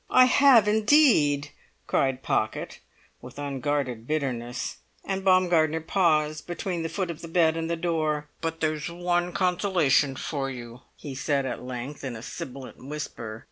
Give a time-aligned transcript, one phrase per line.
[0.09, 1.51] "I have indeed!"
[1.85, 2.79] cried Pocket,
[3.21, 4.77] with unguarded bitterness.
[5.05, 8.27] And Baumgartner paused between the foot of the bed and the door.
[8.41, 13.39] "But there's one consolation for you," he said at length, in a sibilant whisper.